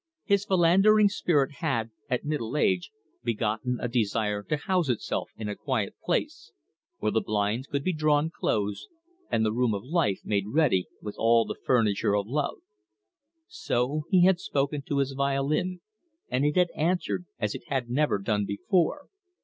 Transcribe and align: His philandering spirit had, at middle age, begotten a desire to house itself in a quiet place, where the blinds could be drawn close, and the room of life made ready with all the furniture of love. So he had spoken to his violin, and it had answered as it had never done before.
His 0.23 0.45
philandering 0.45 1.09
spirit 1.09 1.57
had, 1.59 1.91
at 2.09 2.25
middle 2.25 2.57
age, 2.57 2.89
begotten 3.23 3.77
a 3.79 3.87
desire 3.87 4.41
to 4.41 4.57
house 4.57 4.89
itself 4.89 5.29
in 5.37 5.47
a 5.47 5.55
quiet 5.55 5.93
place, 6.03 6.51
where 6.97 7.11
the 7.11 7.21
blinds 7.21 7.67
could 7.67 7.83
be 7.83 7.93
drawn 7.93 8.31
close, 8.31 8.87
and 9.29 9.45
the 9.45 9.51
room 9.53 9.75
of 9.75 9.83
life 9.83 10.19
made 10.23 10.45
ready 10.47 10.87
with 11.03 11.13
all 11.19 11.45
the 11.45 11.53
furniture 11.67 12.15
of 12.17 12.25
love. 12.25 12.57
So 13.47 14.05
he 14.09 14.23
had 14.25 14.39
spoken 14.39 14.81
to 14.87 14.97
his 14.97 15.11
violin, 15.11 15.81
and 16.31 16.45
it 16.47 16.55
had 16.55 16.71
answered 16.75 17.27
as 17.37 17.53
it 17.53 17.65
had 17.67 17.87
never 17.87 18.17
done 18.17 18.43
before. 18.43 19.05